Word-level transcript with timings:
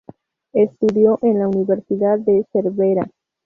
Estudió 0.53 1.19
en 1.21 1.37
la 1.37 1.47
Universidad 1.47 2.17
de 2.17 2.43
Cervera. 2.51 3.07